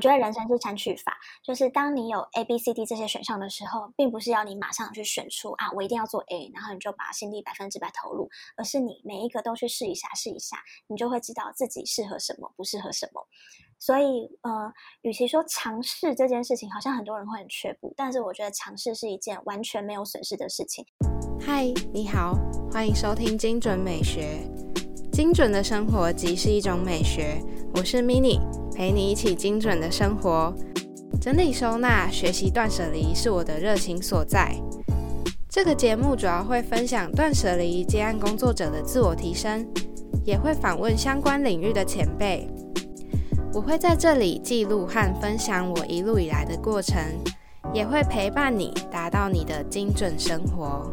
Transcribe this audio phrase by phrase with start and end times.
[0.00, 1.14] 我觉得人生是删去法，
[1.44, 8.26] 就是当你有 A、B、C、D 这些选项的时候，并不是要你马上去选出啊，我一定要做 A，然后你就把心力百分之百投入，
[8.56, 13.28] 而是你每一个都去试一下，试一下，你就会知道自己适合什么，不适合什么。
[13.78, 20.82] 所以，呃，与其说尝试这件事情，好像很多人会很却步，但是我觉得尝试是一件完全没有损失的事情。
[21.38, 22.32] 嗨，你好，
[22.72, 24.38] 欢迎收听精准美学。
[25.12, 27.42] 精准的生活即是一种美学。
[27.72, 28.40] 我是 Mini，
[28.74, 30.52] 陪你一起精准的生活。
[31.20, 34.54] 整理收纳、学习断舍离是我的热情所在。
[35.48, 39.66] 这个节目主要会分享断舍离接案工作者的自我提升，
[40.24, 42.48] 也会访问相关领域的前辈。
[43.54, 47.00] 我会在这里记录和分享我一路以来的过程，
[47.72, 50.90] 也会陪伴你达到你的精准生活。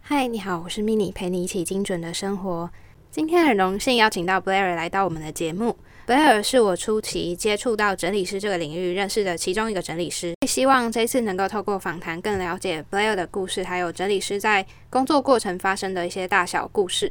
[0.00, 2.70] 嗨，你好，我是 Mini，陪你一起精准的生活。
[3.18, 5.76] 今天很荣幸邀请到 Blair 来到我们的节目。
[6.06, 10.34] Blair 是我初期接触到整理师这个领域认识的其中一个整理师。
[10.46, 17.10] 希望这次能够透过访谈更了解 Blair 的故事，还有整理师在工作过程发生的一些大小故事。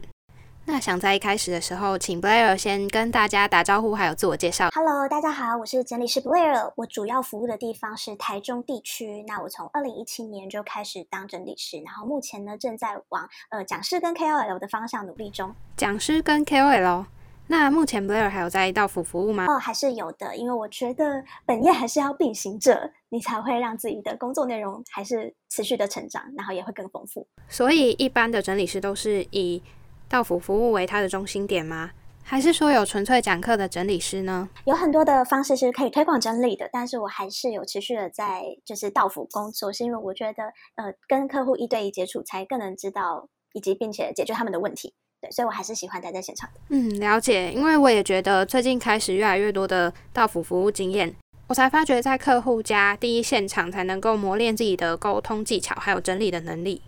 [0.70, 4.70] 那想在一开始的时候，请 Blair 先跟大家打招呼，还有自我介绍。
[4.76, 9.24] Hello，大家好，我是整理师 Blair，我主要服务的地方是台中地区。
[9.26, 15.56] 那我从二零一七年就开始当整理师，然后目前呢正在往呃讲师跟 KOL 的方向努力中。
[15.78, 17.06] 讲师跟 KOL，
[17.48, 19.46] 那目前 Blair 还有在到府服务吗？
[19.48, 27.26] 哦，还是有的，因为我觉得本业还是要并行着，你才会让自己的工作内容还是持续的成长，然后也会更丰富。
[27.48, 29.64] 所以一般的整理师都是以
[30.10, 31.92] 到府服务为它的中心点吗？
[32.24, 34.50] 还是说有纯粹讲课的整理师呢？
[34.66, 40.44] 有很多的方式是可以推广整理的，但是我还是有持续的在就是道府工作，是因为我觉得
[40.76, 44.94] 呃跟客户一对一接触，才更能知道以及并且解决他们的问题。
[45.22, 46.60] 对，所以我还是喜欢待在现场的。
[46.68, 47.52] 嗯，了解。
[47.54, 51.16] 因为我也觉得最近开始越来越多的道府服务经验，
[51.48, 56.82] 我才发觉在客户家第一现场才能够磨练自己的沟通技巧，还有整理的能力。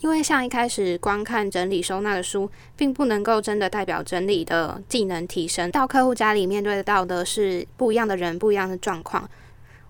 [0.00, 5.70] 因为像一开始光看整理收纳的书，并不能够真的代表整理的技能提升。
[5.70, 9.28] 到客户家里面对得到的是不一样的人、不一样的状况。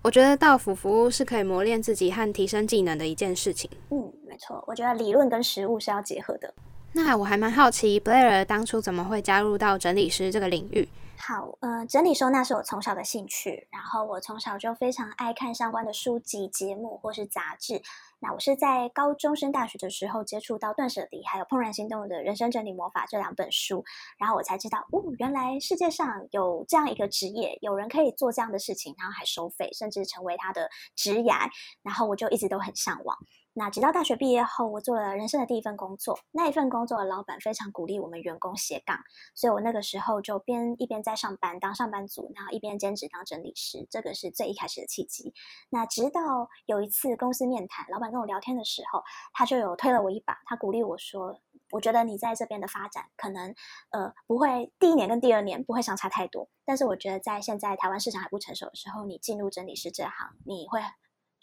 [0.01, 3.69] 我觉得到府服务是可以磨练自己和提升技能的一件事情。
[3.89, 6.53] 嗯，没错，我觉得理论跟实务是要结合的。
[6.93, 10.87] 那我还蛮好奇，Blair 当初怎么会加入到整理师这个领域？
[11.17, 17.81] 好，呃，整理收纳是我从小的兴趣，然后我从小就非常爱看相关的书籍、节目或是杂志。
[18.19, 23.83] 那我是在高中升大学的时候接触到《断舍离》还有《怦然心动》的人生整理魔法这两本书，
[24.19, 31.33] 然后我才知道，哦，原来世界上有这样一个职业，有人可以做这样的事情，然后还收费，甚至成为他的职业。
[31.81, 33.17] 然后我就一直都很向往。
[33.57, 36.19] 那直到大学毕业后，我做了人生的第一份工作。
[36.31, 38.99] 那一份工作的老板非常鼓励我们员工斜杠，
[39.33, 43.87] 所以我那个时候就边一边在上班当上班族，然后一边兼职当整理师。
[43.89, 45.33] 这个是最一开始的契机。
[45.69, 49.01] 那直到有一次公司面谈，老板跟我聊天的时候，
[49.31, 51.39] 他就有推了我一把，他鼓励我说
[51.71, 53.55] ：“我觉得你在这边的发展可能
[53.91, 60.81] 呃不会第一年跟第二年不会相差太多，但是我觉得在现在台湾市场还不成熟的时候，你进入整理师这行，你会。”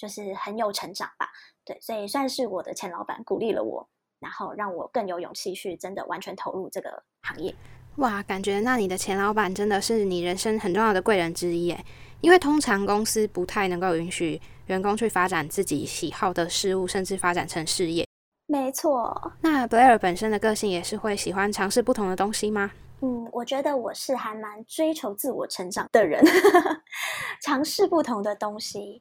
[0.03, 1.29] 就是很有成长吧，
[1.65, 7.55] 对，所以算是我的前老板鼓励了我，然后让我更有勇气去真的完全投入这个行业。
[7.99, 11.85] 哇，感觉那你的前老板真的是你人生很重要的贵人之一诶，
[12.21, 18.05] 因为通常公司不太能够允许员工去发展自己喜好的事物，甚至发展成事业。
[18.47, 19.33] 没错。
[19.41, 22.73] 那 Blair 本身的个性也是会喜欢尝试不同的东西吗？
[23.03, 26.21] 嗯，我觉得我是还蛮追求自我成长的人，
[27.41, 29.01] 尝试不同的东西。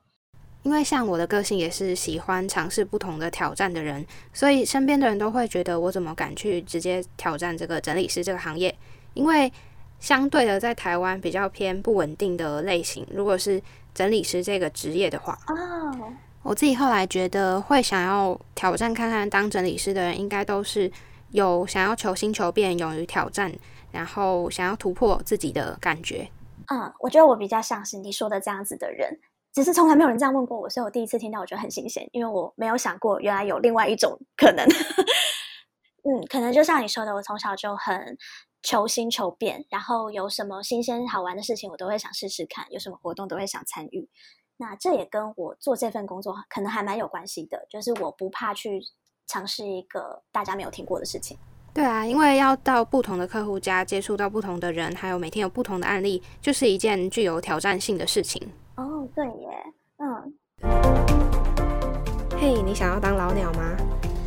[0.64, 8.76] 因为像我的个性也是喜欢尝试不同的挑战的人，所以身边的人都会觉得我怎么敢去直接挑战这个整理师这个行业？
[9.16, 9.52] 因为
[10.00, 13.62] 相对的，在台湾比较偏不稳定的类型，如果是
[13.94, 16.14] 整理师这个职业的话，哦，
[16.44, 20.92] 我自己后来觉得会想要挑战看看当整理师的人，应该都是
[21.32, 23.52] 有想要求新求变、勇于挑战，
[23.92, 26.30] 然后想要突破自己的感觉。
[26.68, 29.20] 嗯，我觉得我比较像是你说的这样子的人。
[29.54, 34.66] 只是从来没有人这样问过我，所以我第一次听到，我觉得很新鲜，因为我没有想过原来有另外一种可能。
[36.04, 38.18] 嗯，可能就像你说的，我从小就很
[38.64, 44.10] 求新求变，然后有什么新鲜好玩的事情，我都会想试试看；有什么活动都会想参与。
[44.58, 48.82] 那这也跟我做这份工作可能还蛮有关系的，就是我不怕去
[49.28, 51.38] 尝试一个大家没有听过的事情。
[51.74, 58.52] 对啊，因为要到不同的客户家接触到不同的人，还有每天有不同的案例，就是一件具有挑战性的事情。
[58.76, 59.50] 哦，对耶，
[59.98, 60.34] 嗯。
[62.40, 63.62] 嘿，你想要当老鸟吗？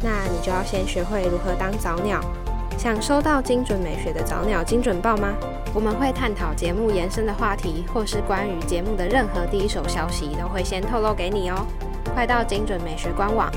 [0.02, 2.20] 那你就要先学会如何当早鸟。
[2.76, 5.34] 想收到精准美学的早鸟精准报吗？
[5.74, 11.66] 我们会探讨节目延伸的话题，或是关于节目的任何第一手消息，都会先透露给你哦。
[12.14, 13.50] 快到精准美学官网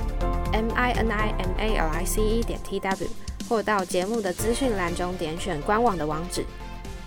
[0.54, 3.08] m i n i m a l i c e 点 t w，
[3.50, 6.46] 或到节目的资讯栏中点选官网的网址，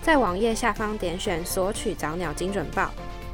[0.03, 2.91] 在网页下方点选索取早鸟精准报。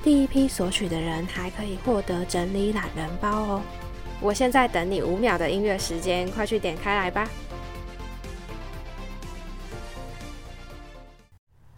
[0.06, 3.62] 第一批索取的人还可以获得整理懒人包哦。
[4.20, 7.28] 我现在等你五秒的音乐时间，快去点开来吧。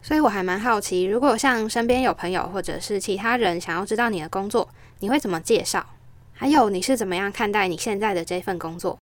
[0.03, 5.87] 所以我还蛮好奇，如果像身边有朋友或者是其他人想要知道你的工作，你会怎么介绍？
[6.35, 8.99] 还有你是怎么样看待你现在的这份工作？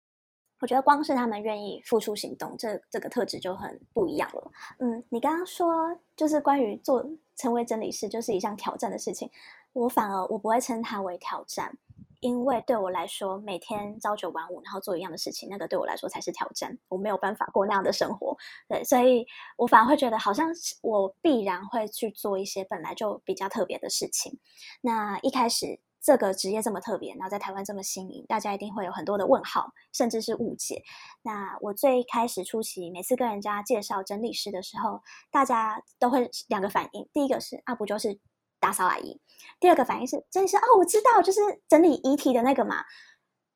[0.61, 4.51] 我觉得光是他们愿意付出行动，这这个特质就很不一样了。
[4.79, 5.73] 嗯，你刚刚说
[6.15, 7.03] 就是关于做
[7.35, 9.29] 成为整理师就是一项挑战的事情，
[9.73, 11.77] 我反而我不会称它为挑战。
[12.19, 16.77] 因为对我来说，每天朝九晚五，然后做一样的事情，那个对我来说才是挑战。
[16.87, 18.37] 我没有办法过那样的生活，
[18.69, 19.25] 对，所以
[19.57, 20.47] 我反而会觉得，好像
[20.83, 24.37] 我必然会去做一些本来就比较特别的事情。
[24.81, 30.83] 那一开始这个职业这么特别，然后在台湾这么新颖，大家一定会有很多的问号，甚至是误解。
[31.21, 35.01] 那我最开始初期，每次跟人家介绍整理师的时候，
[35.31, 38.19] 大家都会两个反应，第一个是啊，不就是。
[38.63, 39.19] 打扫阿姨，
[39.59, 42.85] 第二个反应是真的是哦，我知道，就是整理遗体的那个嘛，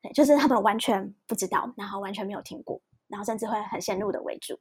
[0.01, 4.59] 对，就是他们完全不知道，然后完全没有听过，然后甚至会很陷入的为主。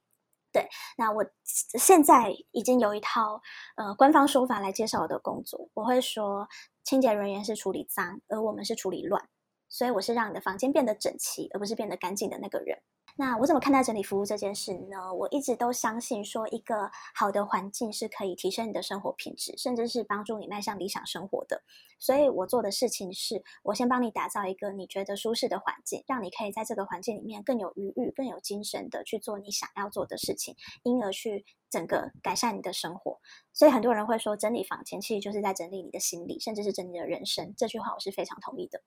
[0.52, 3.40] 对，那我现在已经有一套
[3.76, 6.46] 呃官方说法来介绍我的工作，我会说
[6.84, 9.28] 清洁人员是处理脏，而我们是处理乱，
[9.68, 12.82] 所以我是让你的房间变得整齐，而不是变得干净的那个人。
[13.16, 15.14] 那我怎么看待整理服务这件事呢？
[15.14, 21.62] 我一直都相信，说一个好的环境是可以提升你的生活品质，甚至是帮助你迈向理想生活的。
[22.00, 33.20] 所以我做的事情是，我先帮你打造一个你觉得舒适的环境，让你可以在这个环境里面更有余裕、更有精神的去做你想要做的事情，因而去整个改善你的生活。
[33.52, 37.54] 所以很多人会说，整理房间其实就是在整理你的心理，甚至是整理的人生。
[37.56, 38.82] 这句话我是非常同意的。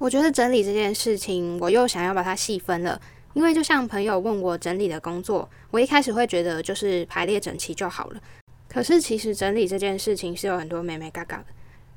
[0.00, 2.98] 我觉得整理这件事情，我又想要把它细分了，
[3.34, 8.20] 因为就像朋友问我整理的工作，我一开始会觉得就是排列整齐就好了。
[8.66, 11.44] 可是其实整理这件事情是有很多美美嘎嘎的，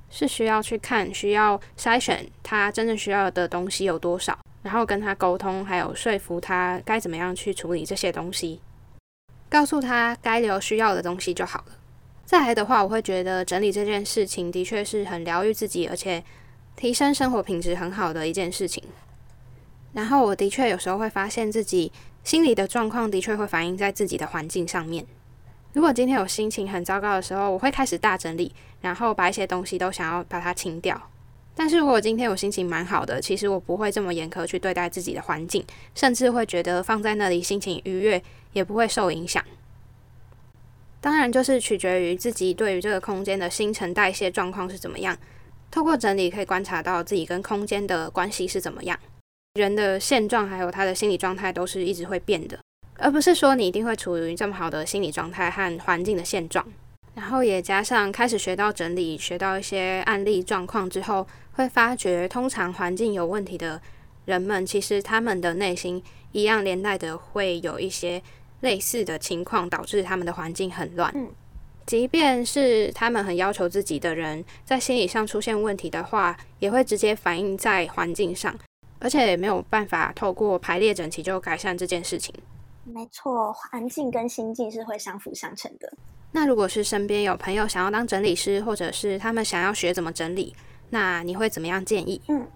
[0.09, 8.59] 是需要去看、需要筛选他真正需要的东西有多少，然后跟他沟通，还有说服他该怎么样去处理这些东西，
[9.47, 11.77] 告诉他该留需要的东西就好了。
[12.25, 16.21] 再来的话，我会觉得整理这件事情的确是很疗愈自己，而且。
[16.75, 18.83] 提升生活品质很好的一件事情。
[19.93, 21.91] 然后我的确有时候会发现自己
[22.23, 25.05] 心理的状况的确会反映在自己的环境上面。
[25.73, 31.09] 如果今天有心情很糟糕的时候，我会开始大整理，然后把一些东西都想要把它清掉。
[31.55, 38.21] 但是如果今天我心情蛮好的，其实我不会这么严苛去对待自己的环境，甚至会觉得放在那里心情愉悦，
[38.53, 39.43] 也不会受影响。
[40.99, 45.15] 当然，就是取决于自己对于这个空间的新陈代谢状况是怎么样。
[45.73, 48.95] 透过整理，可以观察到自己跟空间的关系是怎么样。
[49.55, 52.59] 人的现状还有他的心理状态都是一直会变的，
[52.99, 56.63] 而不是说你一定会处于这么好的心理状态和环境的现状。
[57.15, 63.81] 然后也加上开始学到整理，学到一些案例状况之后，会发觉通常环境有问题的
[64.25, 66.03] 人们，其实他们的内心
[66.33, 68.21] 一样连带的会有一些
[68.61, 71.11] 类似的情况，导致他们的环境很乱。
[71.85, 78.55] 即便是他们很要求自己的人，在心理上出现问题的话，也会直接反映在环境上，
[78.99, 82.33] 而且也没有办法透过排列整齐就改善这件事情。
[82.85, 85.91] 没错，环境跟心境是会相辅相成的。
[86.31, 90.55] 那如果是身边有朋友想要当整理师，或者是他们想要学怎么整理，
[90.89, 92.21] 那你会怎么样建议？
[92.27, 92.47] 嗯，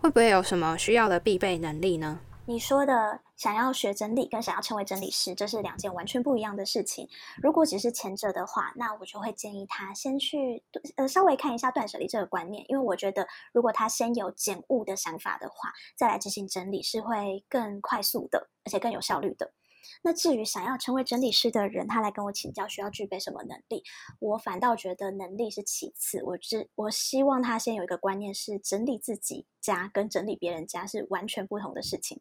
[0.00, 2.20] 会不会有什么需要的必备能力呢？
[2.46, 7.08] 你说的想要学整理跟想要成为整理师，这是两件完全不一样的事情。
[7.42, 10.62] 如果只是前者的话，那我就会建议他先去
[10.96, 19.54] 呃稍微看一下断舍离这个观念，因为我觉得如果他先有减物的想法的话，再来执行整理是会更快速的，而且更有效率的。
[20.02, 23.82] 那至于想要成为整理师的人，他来跟我请教需要具备什么能力，
[24.18, 26.22] 我反倒觉得能力是其次。
[26.22, 32.20] 我只我希望他先有一个观念是整理自己家跟整理别人家是完全不同的事情。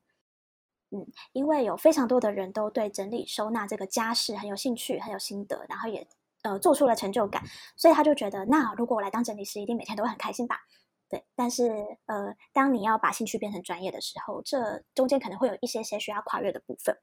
[0.94, 6.08] 嗯，因为有非常多的人都对整理收纳这个家事很有兴趣，很有心得，然后也
[6.44, 7.42] 呃做出了成就感，
[7.76, 10.60] 所以他就觉得，那如果我来当整理师，一定每天都会很开心吧？
[11.10, 11.26] 对。
[11.36, 11.72] 但是
[12.06, 16.96] 呃，当你要把兴趣变成专业的时候，这中间可能会有一些些需要跨越的部分。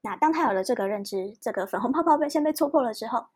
[0.00, 3.26] 那当他有了这个认知，这个粉红泡泡被先被戳破了之后，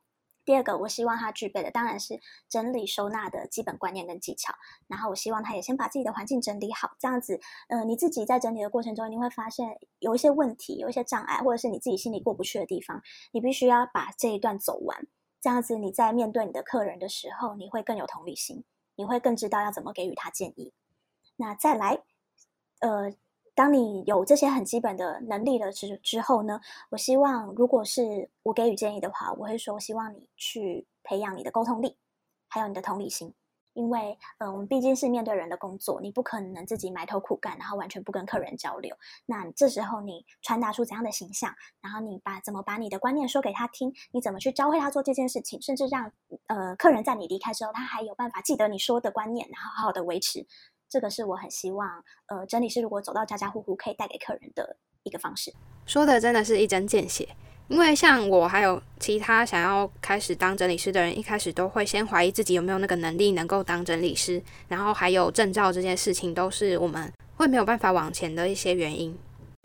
[0.48, 4.54] 第二个，我希望他具备的当然是整理收纳的基本观念跟技巧。
[4.86, 7.38] 然后我希望他也先把自己的环境整理好，这样子，
[7.68, 15.06] 呃，你自己在整理的过程中，你会发现有一些问题，有一些障碍，或者是你自己心里过不去的地方，你必须要把这一段走完。
[15.42, 18.64] 这样子你在面对你的客人的时候，你会更有同理心，
[18.96, 20.72] 你会更知道要怎么给予他建议。
[21.36, 22.00] 那再来，
[22.80, 23.12] 呃。
[23.58, 26.60] 当你有这些很基本的能力了之之后呢，
[26.90, 31.96] 我希望如果是我给予建议的话，我会说，希望你去培养你的沟通力，
[32.48, 33.34] 还有你的同理心，
[33.72, 38.96] 因为，嗯，我们毕竟是面对人的工作，你不可能自己埋头苦干，然后完全不跟客人交流。
[39.26, 46.12] 那这时候你传达出怎样的形象，然后你把怎么把你的观念说给他听，你怎么去教会他做这件事情，甚至让
[46.46, 50.46] 呃客人在你离开之后，他还有办法记得你说的观念，然后好好的维持。
[50.90, 55.52] 这个是我很希望，呃，整理师如果走到家家户户可以带给客人的一个方式。
[55.86, 57.28] 说的真的是一针见血，
[57.68, 69.16] 因为像我还有其他想要开始当整理师的人，一开始都会先怀疑自己有没有那个能力能够当整理师，然后还有证照这件事情都是我们会没有办法往前的一些原因。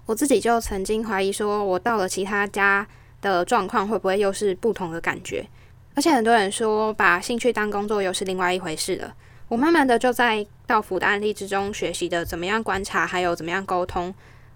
[0.05, 2.85] 我自己就曾经怀疑说，我到了其他家
[3.21, 5.47] 的状况会不会又是不同的感觉？
[5.95, 9.15] 而且很多人说，把兴趣当工作又是另外一回事了。
[9.53, 14.11] 我慢慢的就在道府的案例之中学习的怎么样观察，还有怎么样沟通。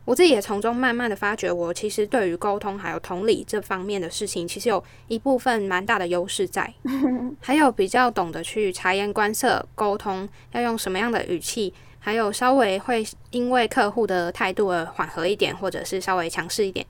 [0.06, 6.74] 我自己也从中慢慢的发觉，我其实对于沟通还有同理这方面的事情，其实有一部分蛮大的优势在。
[7.40, 16.84] 还有比较懂得去察言观色，沟通要用什么样的语气，还有稍微会因为客户的态度而缓和一点，或者是稍微强势一点。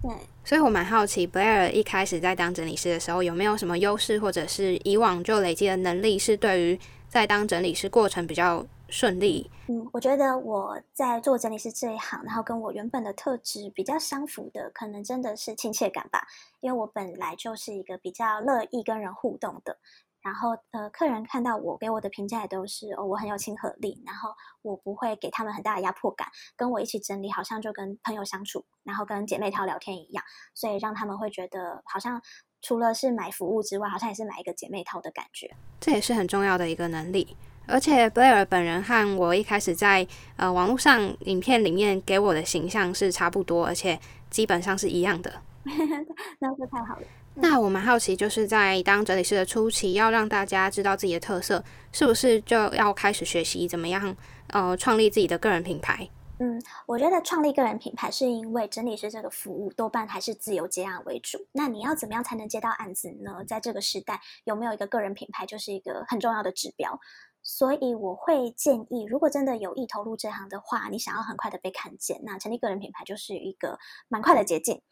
[0.00, 0.10] 对，
[0.42, 6.80] 所以我蛮好奇，Blair 一开始在当整理师的时候，有没有什么优势，或者是以往就累积的能力，是对于
[7.12, 9.50] 在当整理师过程比较顺利。
[9.68, 16.26] 嗯，我觉得我在做整理师这一行，然后跟我原本的特质比较相符的，可能真的是亲切感吧。
[16.60, 19.76] 因为我本来就是一个比较乐意跟人互动的，
[20.22, 24.30] 然后呃，客人看到我给我的评价也都是哦，我很有亲和力，然后
[24.62, 32.22] 我不会给他们很大的压迫感，跟我一起整理好像就跟朋友相处，然后跟姐妹淘聊天一样，所以让他们会觉得好像。
[32.62, 35.50] 除了是买服务之外，好像也是买一个姐妹套的感觉。
[35.80, 37.36] 这也是很重要的一个能力。
[37.66, 43.98] 而且 Blair 本人和我一开始在呃网络上影片里面给我的形象是差不多，而且
[44.30, 45.32] 基本上是一样的。
[46.40, 47.02] 那是太好了。
[47.34, 54.14] 那我蛮好奇，就是在当整理师的初期，要让大家知道自己的特色，是不是就要开始学习怎么样
[54.48, 56.08] 呃创立自己的个人品牌？
[56.42, 61.38] 嗯，我觉得创立个人品牌是因为整理师这个服务多半还是自由接案为主。
[61.52, 63.44] 那你要怎么样才能接到案子呢？
[63.46, 66.98] 在这个时代，有没有一个个人品牌就是一个很重要的指标。
[67.44, 74.82] 所以我会建议，如果真的有意投入这行的话，你想要很快的被看见，那成立个人品牌就是一个蛮快的捷径。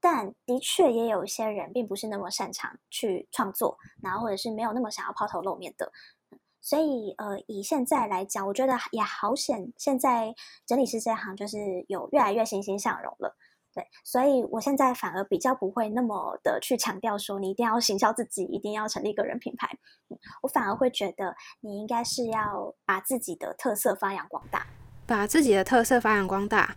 [0.00, 5.92] 但的确也有一些人并不是那么擅长去创作，然后或者是没有那么想要抛头露面的。
[6.66, 9.72] 所以，呃，以现在来讲，我觉得也好显。
[9.78, 10.34] 现在
[10.66, 13.36] 整理师这行就是有越来越欣欣向荣了，
[13.72, 13.84] 对。
[14.04, 19.78] 所以我现在反而比较不会那么的去强调说你一定要行销自己，一定要成立个人品牌。
[20.42, 24.66] 我反而会觉得你应该是要把自己的特色发扬光大，
[25.06, 26.74] 把自己的特色发扬光大。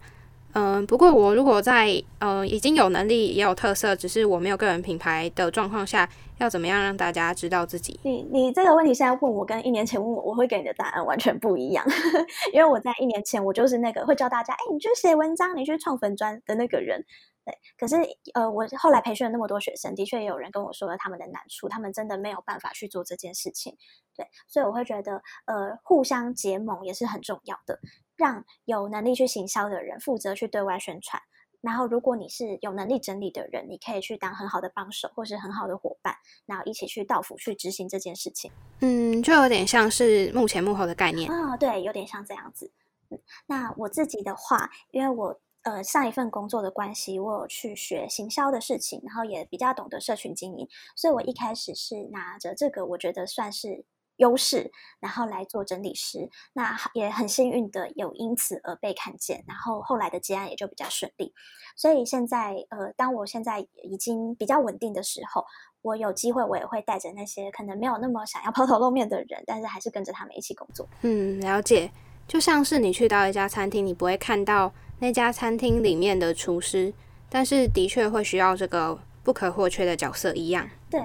[0.53, 6.07] 嗯，不过我如果在呃已经有能力也有特色，只是我没有个人品牌的状况下，
[6.39, 7.99] 要怎么样让大家知道自己？
[8.03, 11.85] 你你这个问题现在问我，跟一年前问我，我会给你的答案完全不一样。
[12.53, 17.05] 因为我在一年前，我就是那个会教大家，哎，你去写文章，你去创粉砖的那个人。
[17.45, 17.95] 对，可是
[18.33, 23.75] 呃，我后来培训了那么多学生，的确也有人跟我说了他们的难处，他们真的没有办法去做这件事情。
[24.15, 27.79] 对，所以我会觉得，呃，互相结盟也是很重要的。
[28.15, 31.21] 让有能力去行销的人负责去对外宣传，
[31.61, 38.51] 然后如果你是有能力整理的人，你可以去当很好的帮手或是很好的伙伴，然后一起去到府去执行这件事情。
[38.81, 42.71] 嗯，就有点像是幕前幕后的概念啊，对，有点像这样子。
[43.09, 53.85] 嗯，那我自己的话，因为我呃上一份工作的关系，我有去学行销的事情，然后也比较懂得社群经营，所以我一开始是拿着这个，我觉得算是。
[54.19, 61.33] 优势，然后来做整理师，那也很幸运的有因此而被看见，然后后来的接案也就比较顺利。
[61.75, 65.45] 所以现在，呃，当我现在已经比较稳定的时候，
[65.81, 70.87] 我有机会，我也会带着那些可能没有那么想要 抛头露面的人，但是还是跟着他们一起工作。
[71.01, 71.89] 嗯，了解。
[72.27, 76.93] 就像是你去到一家餐厅，你不会看到那家餐厅里面的厨师，
[77.29, 80.69] 但是的确会需要这个不可或缺的角色一样。
[80.91, 81.01] 对。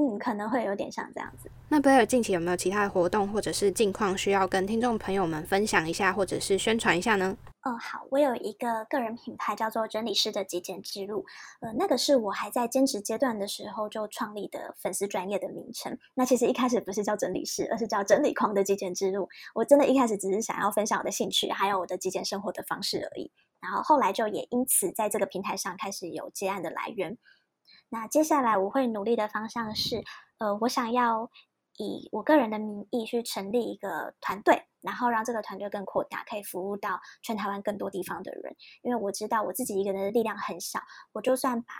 [0.00, 1.50] 嗯，可能会有点像这样子。
[1.68, 7.36] 那贝尔近期有没有其他的活动或者是近况需要跟听众朋友们分享一下，或者是宣传一下呢？
[7.62, 11.26] 哦，好，我有一个个人品牌叫做整理师的极简之路，
[11.60, 15.98] 呃，那个是我还在兼职阶段的时候就创立的粉丝专业的名称。
[16.14, 19.28] 那其实一开始不是叫整理师，而是叫整理狂的极简之路。
[19.54, 23.30] 我真的一开始只是想要分享我的兴趣，还有我的极简生活的方式而已。
[23.60, 27.18] 然后后来就也因此在这个平台上开始有接案的来源。
[27.90, 30.02] 那接下来我会努力的方向是，
[30.38, 31.30] 呃，我想要
[31.84, 34.62] 以我个人的名义去成立一个团队。
[34.82, 38.56] 然后让这个团队更扩大，可以服务到全台湾更多地方的人。
[38.80, 40.80] 因为我知道我自己一个人的力量很小，
[41.12, 41.74] 我就算把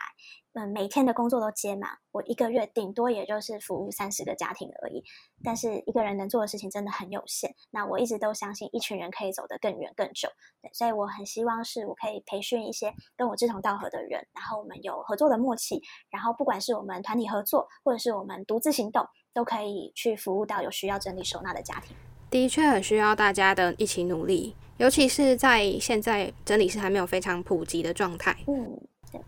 [0.53, 5.03] 嗯每天的工作都接满，我一个月顶多也就是服务三十个家庭而已。
[5.43, 7.55] 但是一个人能做的事情真的很有限。
[7.71, 10.29] 那我一直都相信一群人可以走得更远更久，
[10.75, 15.81] 所以我很希望是我可以培训一些跟我志同道合的人，然后我们有合作的默契，
[16.11, 21.97] 然后不管是我们团体合作，或者是我们独自行动，都可以去服务到有需要整理收纳的家庭。
[22.31, 28.37] 的确很需要大家的一起努力，尤其是在现在整理师还没有非常普及的状态。
[28.47, 28.81] 嗯，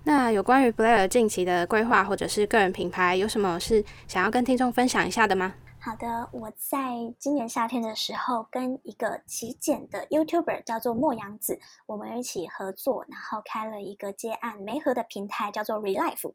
[0.05, 5.55] 那有关于 Blair 近期的规划或者是个人品牌，有什么是想要跟听众分享一下的吗？
[5.85, 16.33] 好的，我在今年夏天的时候，跟一个极简的 YouTuber 叫做莫阳子，我们一起合作，然后开了一个接案媒合的平台，叫做 Relife，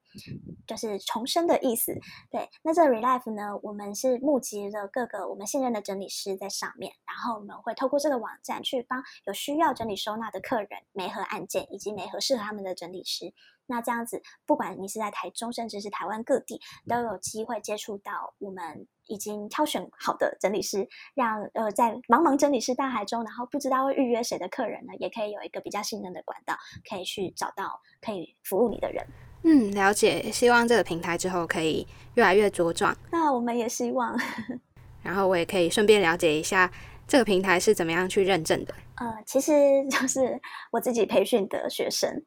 [0.67, 1.97] 就是重生的意思。
[2.29, 13.33] 对，那这 Relife 呢，我们是募集了各个我们信任的整理师在上面，然后我们会透过这个网站去帮有需要整理收纳的客人媒合案件，以及媒合适合他们的整理师。
[13.67, 26.55] 那这样子，不管你是在台中，甚至是台湾各地，都有机会接触到我们已经挑选好的整理师，让呃在茫茫整理师大海中，然后不知道会预约谁的客人呢，也可以有一个比较信任的管道，
[26.89, 29.05] 可以去找到可以服务你的人。
[29.43, 30.31] 嗯，了解。
[30.31, 32.95] 希望这个平台之后可以越来越茁壮。
[33.11, 34.17] 那我们也希望。
[35.03, 36.69] 然后我也可以顺便了解一下
[37.07, 38.73] 这个平台是怎么样去认证的。
[38.95, 39.53] 呃，其实
[39.89, 42.23] 就是我自己培训的学生。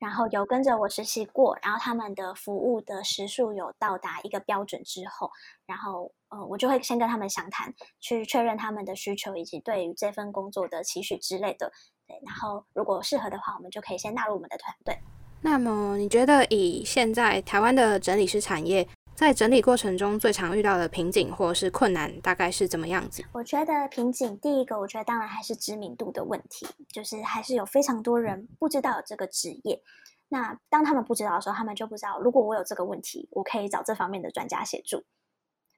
[0.00, 5.30] 然后有跟着我实习过，然后他们的服务的时数有到达一个标准之后，
[5.66, 11.70] 然后呃，我就会先跟他们详谈，去确认他们的需求以及对于这份工作的期许之类的。
[12.08, 14.98] 对，然后如果适合的话，我们就可以先纳入我们的团队。
[15.42, 18.88] 那么你觉得以现在台湾的整理师产业？
[19.20, 23.22] 在整理过程中最常遇到的瓶颈或是困难大概是怎么样子？
[23.32, 29.82] 我觉得瓶颈第一个，我觉得当然还是知名度的问题，就是还是有非常多人不知道有这个职业。
[30.30, 35.04] 那当他们不知道的时候，他们就不知道，如果我有这个问题，我可以找这方面的专家协助。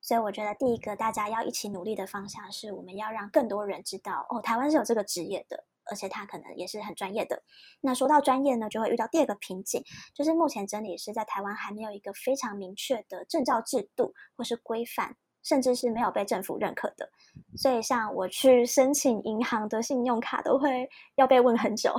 [0.00, 5.64] 所以我觉得第一个大家要一起努力的方向是，我们要让更多人知道，哦，台湾是有这个职业的。
[5.90, 7.42] 而且他可能也是很专业的。
[7.81, 9.83] 那说到专业呢，就会遇到第二个瓶颈，
[10.14, 15.16] 就是目前整理师在台湾还没有一个非常明确的证照制度或是规范。
[15.45, 17.11] 甚至是没有被政府认可的，
[17.57, 21.92] 所以像我去申请银行的信用卡都会要被问很久。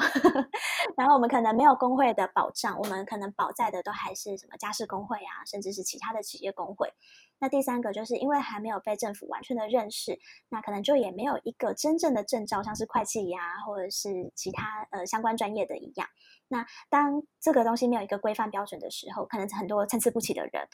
[0.96, 6.88] 然后我们可能没有工会的保障，我们可能保在的都还是什么家事工会啊，甚至是其他的企业工会。
[7.44, 16.08] 那第三个就是因为还没有被政府完全的认识，那可能就也没有一个真正的证照，像是会计呀，或者是其他呃相关专业的一样。
[16.48, 20.66] 那当这个东西没有一个规范标准的时候，可能很多参差不齐的人。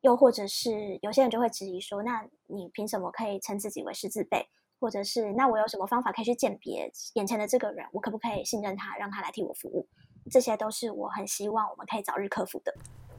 [0.00, 4.48] 又或者是有些人就会质疑说：“那你凭什么可以称自己为识字辈？
[4.80, 7.84] 或者是那我有什么方法可以去鉴别眼前的这个人？
[7.92, 9.86] 我可不可以信任他，让他来替我服务？
[10.30, 12.72] 这些都是我很希望我们可以早日克服的。”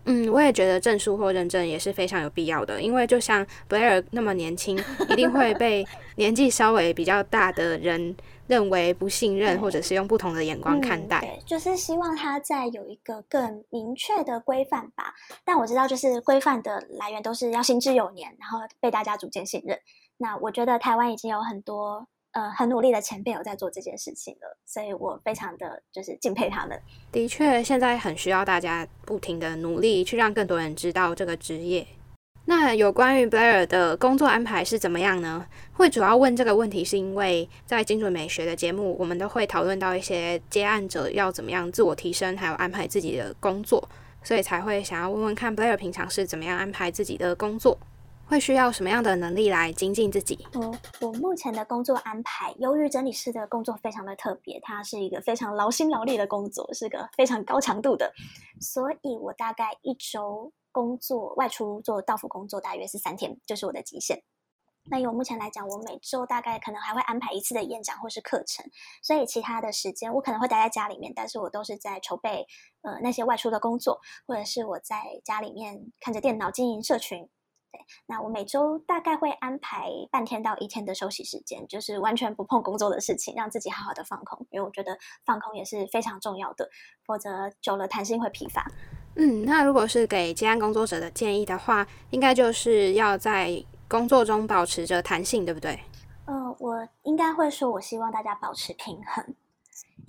[0.09, 4.77] 嗯，我也觉得证书或认证也是非常有必要的，因为就像 Blair 那么年轻，
[5.09, 8.15] 一定会被 年纪稍微比较大的人。
[8.49, 15.13] 认为不信任，或者是用不同的眼光看待，对，就是希望他在有一个更明确的规范吧。
[15.45, 19.77] 但我知道，就是规范的来源都是要行之有年，然后被大家逐渐信任。
[20.17, 22.07] 那我觉得台湾已经有很多
[22.39, 26.79] 呃很努力的前辈有在做这件事情了，所以我非常的就是敬佩他们。
[27.11, 31.85] 的确，现在很需要大家不停的努力，去让更多人知道这个职业。
[32.45, 35.45] 那有关于 Blair 的工作安排是怎么样呢？
[35.73, 43.87] 会主要问这个问题，是因为在精准美学的节目，我们都会讨论到一些接案者要怎么样自我提升，还有安排自己的工作，
[44.23, 47.77] 所以才会想要问问看 Blair 平常是怎么样安排自己的工作，
[48.29, 50.47] 会需要什么样的能力来精进自己。
[50.53, 58.13] 我我目前的工作安排，由于整理师的工作非常的特别，它是一个非常劳心劳力的工作，是个非常高强度的，
[58.61, 60.53] 所以我大概一周。
[60.71, 64.21] 工作外出做到府工作大约是三天，就是我的极限。
[64.85, 68.63] 那以我目前来讲，我每周大概可能还会安排一次的演讲或是课程，
[69.01, 72.45] 所以其他的时间我可能会待在家里面，但是我都是在筹备
[72.83, 77.27] 呃那些外出的工作，或者是我在家里面看着电脑经营社群，
[77.71, 84.45] 对，那我每周大概会安排半天到一天的休息时间，就是完全不碰工作的事情，让自己好好的放空。
[84.49, 86.69] 因为我觉得放空也是非常重要的，
[87.05, 88.65] 否则久了弹性会疲乏。
[89.15, 95.79] 嗯，那如果是给接案工作者的建议的话，应该就是要在工作中保持着弹性，对不对？
[96.25, 99.35] 嗯，我应该会说，我希望大家保持平衡。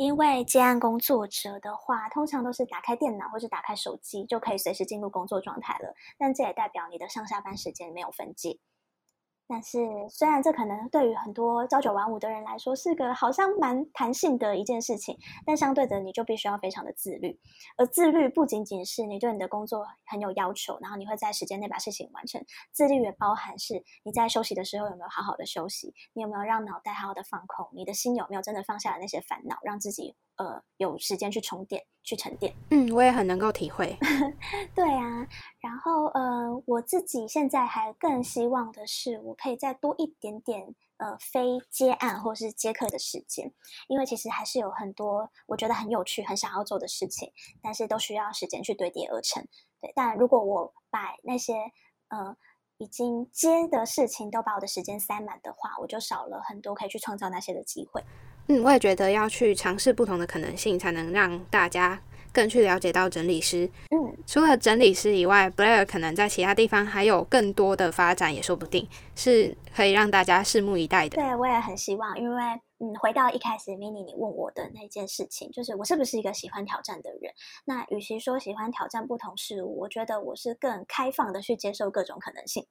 [0.00, 8.58] 因为接案工作者的话，通常都是打开电脑或是打开手机就可以随时进入工作状态了，但这也代表你的上下班时间没有分界。
[9.50, 17.36] 但是，虽然这可能对于很多朝九晚五的人来说是个好像蛮弹性的一件事情，但相对的，你就必须要非常的自律。
[17.76, 22.40] 而自律不仅仅是你对你的工作很有要求，然后你会在时间内把事情完成。
[22.70, 30.14] 自律也包含是你在休息的时候有没有好好的休息，你有没有让脑袋好好的放空，你的心有没有真的放下了那些烦恼，让自己。
[30.40, 32.54] 呃，有时间去充电、去沉淀。
[32.70, 33.94] 嗯，我也很能够体会。
[34.74, 35.28] 对啊，
[35.60, 43.52] 然后呃，我自己现在还更希望的是，我可以再多一点点呃非接案或是接客的时间，
[43.86, 49.46] 因为其实还是有很多我觉得很有趣、很想要做的事情，但是都需要时间去堆叠而成。
[49.78, 51.52] 对，但如果我把那些
[52.08, 52.34] 呃
[52.78, 58.02] 已经接的事情都把我的时间塞满的话，我就少了很多可以去创造那些的机会。
[58.48, 63.70] 嗯，我也觉得要去尝试不同的可能性，才能让大家更去了解到整理师。
[63.90, 71.16] 嗯，除了整理师以外，Blair 可能在其他地方还有更多的发展，也说不定，是可以让大家拭目以待的。
[71.16, 72.42] 对，我也很希望，因为
[72.78, 77.32] 嗯，回到一开始 Mini 你问我的那件事情，就是我是不是一个喜欢挑战的人？
[77.66, 82.66] 那与其说喜欢挑战不同事物，我觉得我是更开放的去接受各种可能性。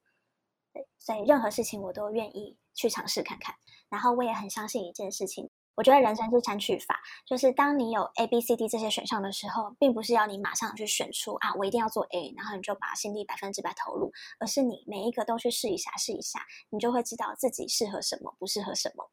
[0.74, 3.56] 对，所以任何事情我都愿意去尝试看看。
[3.90, 5.50] 然后我也很相信一件事情。
[5.80, 14.12] 我觉得人生是删去法，就是当你有 A、B、C、D 这些选项的时候，并不是要你马上去选出啊，我一定要做 A，然后你就把心力百分之百投入，
[14.42, 19.10] 而是你每一个都去试一下，试一下，你就会知道自己适合什么，不适合什么。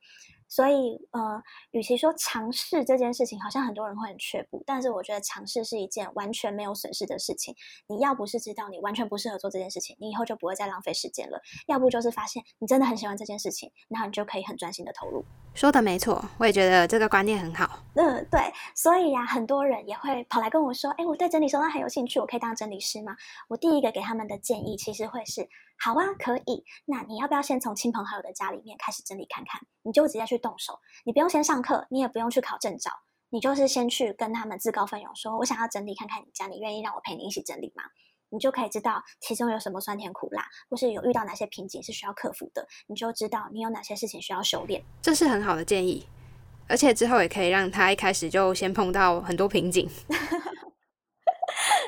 [0.49, 7.55] 所以，呃，与其说尝试这件事情，好像很多人会很却步，但是我觉得尝试是一件完全没有损失的事情。
[7.87, 15.25] 你要不是知道你完全不适合做这件事情，你以后就不会再浪费时间了；要不就是发现你真的很喜欢这件事情，然后你就可以很专心的投入。
[15.57, 17.79] 说的没错，我也觉得这个观念很好。
[17.95, 23.17] 嗯，对，所以呀，很多人也会跑来跟我说：“哎，我对整理收纳很有兴趣，我可以当整理师吗？”
[23.49, 25.49] 我第一个给他们的建议，其实会是。
[25.79, 26.63] 好啊，可以。
[26.85, 29.59] 那你要不要先从亲朋好友的家里面开始整理看看？
[29.83, 32.91] 你就直接去动手，你不用先上课，你也不用去考证照，
[33.31, 37.83] 你就是先去跟他们自告奋勇说：“我想要整理看看你家，你愿意让我陪你一起整理吗？”
[38.31, 44.83] 你就可以知道其中有什么酸甜苦辣，或是有遇到哪些瓶颈是需要克服的，你就知道你有哪些事情需要修炼。
[45.01, 46.07] 这是很好的建议，
[46.69, 49.89] 而且之后也可以让他一开始就先碰到很多瓶颈。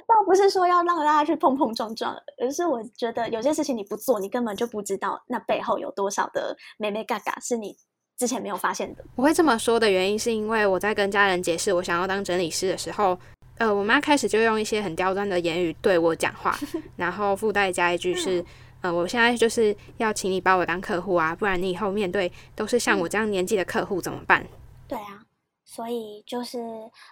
[0.06, 7.76] 倒不是说要让大家去碰碰撞撞，而是我觉得有些事情你不做，你根本就不知道那背后有多少的美美嘎嘎是你
[8.16, 9.04] 之前没有发现的。
[9.16, 13.18] 我会这么说的原因，是因为我在跟家人解释我想要当整理师的时候，
[13.58, 16.56] 呃，我妈开始就用一些很刁钻的言语对我讲话，
[16.96, 18.44] 然后附带加一句是，
[18.80, 24.46] 呃，我现在就是要请你把我当客户啊，不然你以后面对都是像我这样年纪的客户怎么办？
[24.86, 25.24] 对啊，
[25.64, 26.58] 所以就是，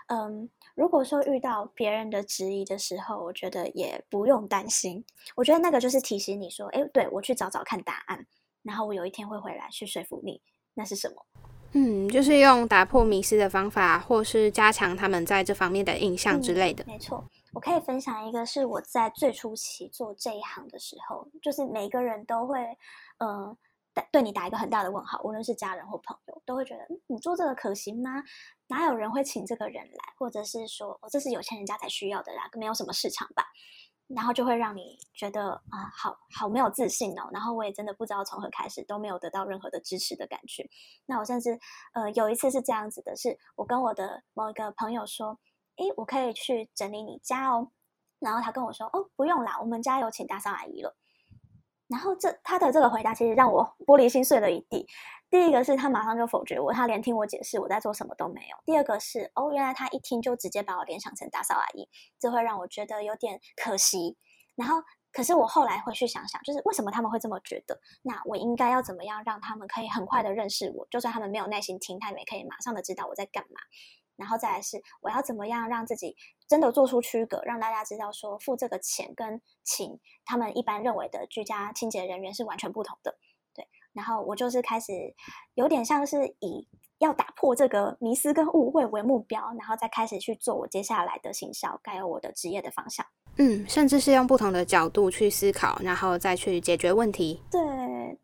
[0.08, 0.48] 嗯。
[0.76, 5.02] 如果说遇到别人的质疑的时候，我觉得也不用担心。
[5.34, 8.26] 我觉得那个就是提醒你说：“哎，对我去找找看答案，
[8.62, 10.38] 然后我有一天会回来去说服你，
[10.74, 11.24] 那是什么？”
[11.76, 16.82] 嗯，就是用打破迷思的方法，或是加强他们在这方面的印象之类的。
[16.86, 22.58] 没错，我可以分享一个是我在最初期做这一行的时候，就是每个人都会，
[23.18, 23.56] 嗯。
[24.12, 28.22] 对你打一个很大的问号，无论是家人或朋友，都会觉得你做这个可行吗？
[28.66, 30.12] 哪有人会请这个人来？
[30.18, 33.46] 或者是说，哦，这是有钱人家才需要的啦，没有什么市场吧？
[34.08, 37.28] 然后就会让你觉得啊，好好没有自信哦。
[37.32, 40.68] 然后我也真的不知道从何开始，都没有得到任何的支持的感觉。
[41.06, 41.58] 那我甚至
[41.92, 45.38] 呃有一次是这样子的，是我跟我的某一个朋友说，
[45.76, 47.72] 诶，我可以去整理你家哦。
[48.18, 50.96] 然后他跟我说，哦，不用啦，我们家有请打扫阿姨了。
[51.88, 54.86] 然后这他的这个回答其实让我玻璃心碎了一地。
[55.28, 58.56] 第一个是他马上就否决我，他连听我解释我在做什么都没有。
[58.64, 64.16] 第二个是哦，原来他一听就直接把我联想成打扫阿姨，这会让我觉得有点可惜。
[64.54, 67.80] 然后可是我后来回去想想，就是为什么他们会这么觉得？
[68.02, 70.86] 那我应该要怎么样让他们可以很快的认识我？
[70.90, 73.60] 就算他们没有耐心听，他们也可以马上的知道我在干嘛。
[74.14, 76.16] 然后再来是我要怎么样让自己
[76.48, 83.16] 真的做出区隔，让大家知道说付这个钱跟请他们一般认为的居家清洁人员是完全不同的。
[83.54, 85.14] 对，然后我就是开始
[85.54, 93.04] 有点像是以要打破这个迷思跟误会为目标，然后再开始去做我接下来的行销，该有我的职业的方向。
[93.38, 97.42] 嗯，甚至是用不同的角度去思考，然后再去解决问题。
[97.50, 97.60] 对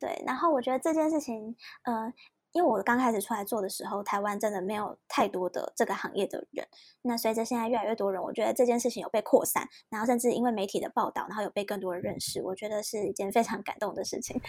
[0.01, 2.11] 对，然后我觉得这件事情，呃，
[2.53, 6.67] 因为我刚开始出来做的时候，台湾真的没有太多的这个行业的人。
[7.03, 14.41] 那随着现在越来越多人，我觉得这件事情有被扩散，然后甚至因为媒体的报道，然后有被更多人认识，我觉得是一件非常感动的事情。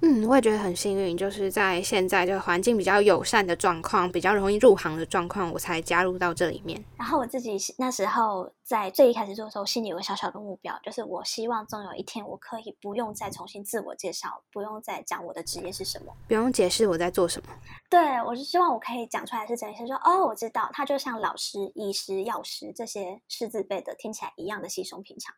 [0.00, 6.80] 嗯，我也觉得很幸运，就是在现在这个环境比较友善的状况，比较容易入行的状况，我才加入到这里面。
[6.96, 17.48] 然后我自己那时候在最一开始做的时候，心里有个小小的目标，就是我希望总有一天我可以不用再重新自我介绍，不用再讲我的职业是什么，不用解释我在做什么。
[17.90, 25.34] 对我是希望我可以讲出来是整理师说哦，我知道，他就像老师、医师、药师这些师字辈的，听起来一样的稀松平常。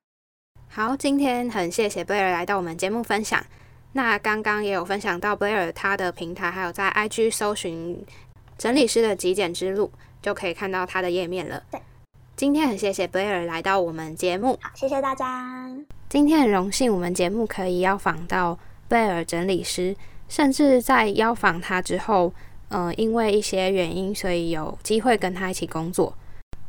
[0.68, 3.42] 好，今天很谢谢贝尔来到我们节目分享。
[3.92, 8.04] 那刚刚也有分享到 Blair 他的平台，还有在 IG 搜寻
[8.56, 9.90] 整理师的极简之路，
[10.22, 11.62] 就可以看到他的页面了。
[11.70, 11.80] 对，
[12.36, 15.68] 今天很谢谢 Blair 来到我们节目，好，谢谢大家。
[16.08, 19.96] 今天很荣幸，我们节目可以邀访到贝尔整理师，
[20.28, 22.32] 甚至在邀访他之后，
[22.68, 26.16] 呃，因为一些原因，所以有机会跟他一起工作。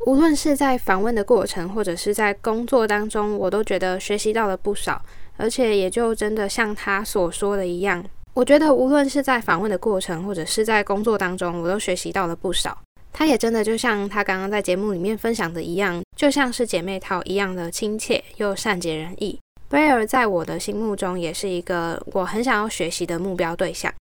[0.06, 5.00] 无论是在访问的过程，或者是在工作当中，我都觉得学习到了不少。
[5.42, 12.80] 而且也就真的像他所说的一样，我觉得无论是在访问的过程，或者是在工作当中，我都学习到了不少。
[13.12, 19.36] 他也真的就像他刚刚在节目里面分享的一样，就像是姐妹淘一样的亲切又善解人意。
[19.68, 23.92] b r a r 在我的心目中也是一个我很想要学习的目标对象。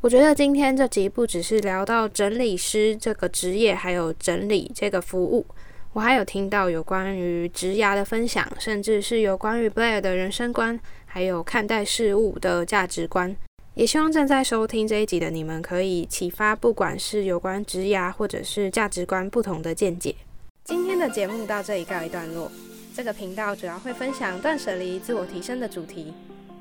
[0.00, 5.46] 我觉得今天这集不只是聊到整理师这个职业，还有整理这个服务。
[5.94, 13.34] 我还有听到有关于职涯的分享，甚至是有关于 Blair 的人生观，还有看待事物的价值观。
[13.74, 20.16] 也希望正在收听这一集的你们可以启发，不管是有关职涯或者是价值观不同的见解。
[20.64, 22.50] 今天的节目到这里告一段落。
[22.92, 26.12] 这个频道主要会分享断舍离、自我提升的主题。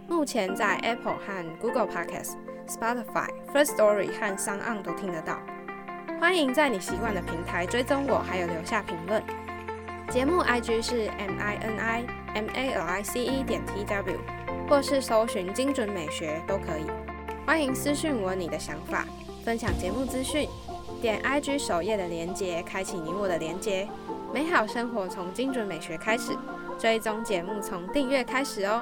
[0.07, 2.33] 目前在 Apple 和 Google Podcast、
[2.67, 5.39] Spotify、First Story 和 s o n 都听得到。
[6.23, 9.21] 欢迎在你习惯的平台追踪我，还有留下评论。
[10.09, 14.17] 节目 IG 是 M I N I M A L I C E 点 T W，
[14.69, 16.85] 或是搜寻精准美学都可以。
[17.45, 19.05] 欢迎私讯我你的想法，
[19.43, 20.47] 分享节目资讯。
[21.01, 23.85] 点 IG 首页的连接，开启你我的连接。
[24.33, 26.31] 美好生活从精准美学开始，
[26.79, 28.81] 追踪节目从订阅开始哦。